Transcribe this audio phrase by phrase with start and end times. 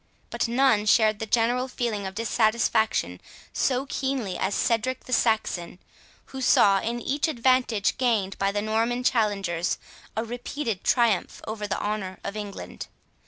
[0.31, 3.21] But none shared the general feeling of dissatisfaction
[3.53, 5.77] so keenly as Cedric the Saxon,
[6.33, 9.77] who saw, in each advantage gained by the Norman challengers,
[10.17, 12.87] a repeated triumph over the honour of England.